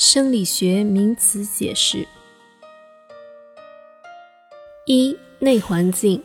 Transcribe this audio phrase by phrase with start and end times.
[0.00, 2.06] 生理学名词解释：
[4.86, 6.22] 一、内环境，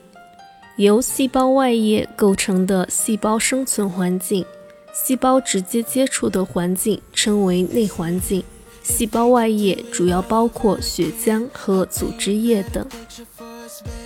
[0.78, 4.46] 由细胞外液构成的细胞生存环境，
[4.94, 8.44] 细胞直接接触的环境称为内环境。
[8.84, 12.88] 细胞外液主要包括血浆和组织液等。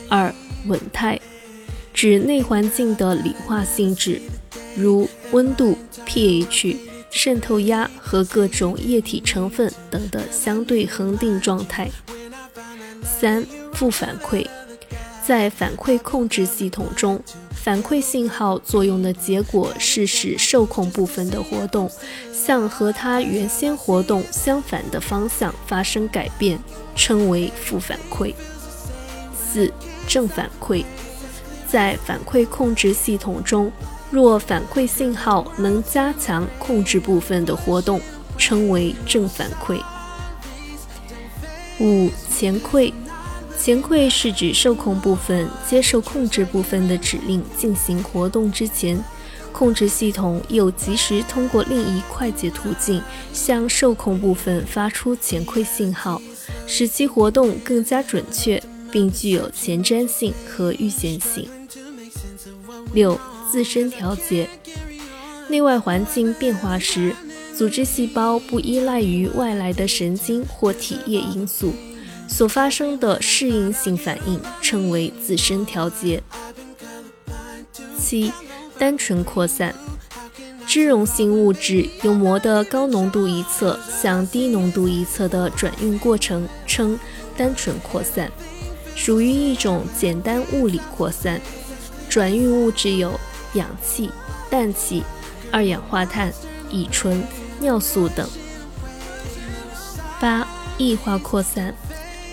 [0.08, 0.34] 二、
[0.68, 1.20] 稳态，
[1.94, 4.22] 指内环境的理化性质，
[4.78, 6.78] 如温度、pH、
[7.18, 11.90] 渗透压和各种液体成分等的相对恒定状态。
[13.04, 14.46] 三、负反馈，
[15.26, 17.20] 在反馈控制系统中。
[17.52, 21.92] 反馈信号作用的结果是使受控部分的活动
[22.32, 26.58] 向和它原先活动相反的方向发生改变，
[26.96, 28.34] 称为负反馈。
[29.36, 29.70] 四、
[30.08, 30.86] 正反馈，
[31.68, 33.70] 在反馈控制系统中，
[34.10, 38.00] 若反馈信号能加强控制部分的活动，
[38.38, 39.82] 称为正反馈。
[41.80, 42.94] 五、前馈。
[43.60, 49.04] 前馈是指受控部分接受控制部分的指令进行活动之前，
[49.52, 53.02] 控制系统又及时通过另一快捷途径
[53.34, 56.22] 向受控部分发出前馈信号，
[56.68, 61.50] 使其活动更加准确，并具有前瞻性和预见性。
[62.94, 63.20] 六、
[63.52, 64.50] 自身调节。
[65.50, 67.16] 内外环境变化时，
[67.56, 71.74] 组织细胞不依赖于外来的神经或体液因素。
[72.30, 76.22] 所发生的适应性反应称为自身调节。
[77.98, 78.34] 七、
[78.78, 79.74] 单纯扩散，
[80.68, 87.00] 脂溶性物质由膜的高浓度一侧向低浓度一侧的转运过程称
[87.38, 88.30] 单纯扩散，
[88.94, 91.40] 属于一种简单物理扩散。
[92.10, 93.18] 转运物质有
[93.58, 94.10] 氧气、
[94.50, 95.04] 氮气、
[95.52, 96.32] 二氧化碳、
[96.72, 97.22] 乙醇、
[97.60, 98.26] 尿素等。
[100.22, 101.76] 八、异化扩散。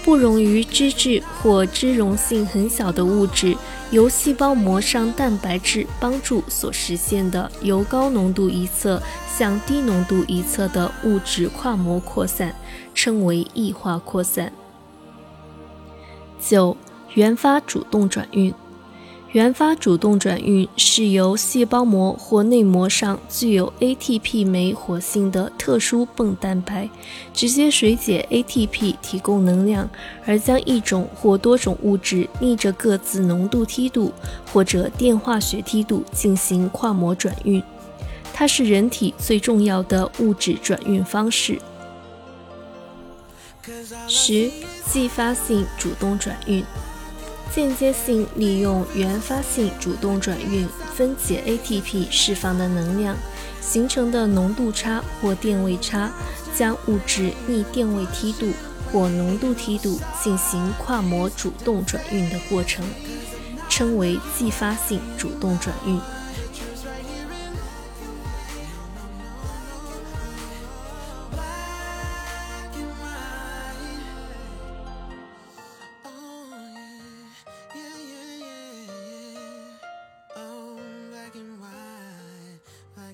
[0.05, 3.57] 不溶于脂质或脂溶性很小的物质，
[3.91, 9.03] 由细胞膜上蛋白质帮助所实现的由高浓度一侧
[9.35, 12.55] 向低浓度一侧的物质跨膜扩散，
[12.95, 14.53] 称为异化扩散。
[16.39, 16.77] 九、
[17.15, 18.55] 原发主动转运。
[19.35, 26.89] 原发主动转运是由细胞膜或内膜上具有 ATP 酶活性的特殊泵蛋白，
[27.33, 29.91] 直接水解 ATP 提供能量，
[30.25, 34.13] 而将一种或多种物质逆着各自浓度梯度
[34.53, 37.61] 或者电化学梯度进行跨膜转运。
[38.33, 41.61] 它是人体最重要的物质转运方式。
[44.07, 44.49] 十、
[44.89, 46.65] 继发性主动转运。
[47.55, 53.17] 间接性利用原发性主动转运分解 ATP 释放的能量
[53.61, 56.11] 形成的浓度差或电位差，
[56.53, 58.49] 将物质逆电位梯度
[58.91, 62.85] 或浓度梯度进行跨膜主动转运的过程，
[63.69, 66.01] 称为继发性主动转运。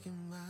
[0.00, 0.49] black and white.